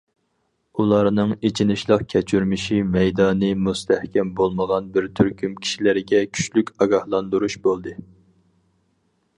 [0.83, 7.97] ئۇلارنىڭ ئېچىنىشلىق كەچۈرمىشى مەيدانى مۇستەھكەم بولمىغان بىر تۈركۈم كىشىلەرگە كۈچلۈك ئاگاھلاندۇرۇش بولدى.